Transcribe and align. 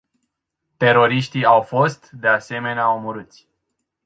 Teroriștii 0.77 1.45
au 1.45 1.61
fost, 1.61 2.09
de 2.11 2.27
asemenea, 2.27 2.93
omorâți. 2.93 3.47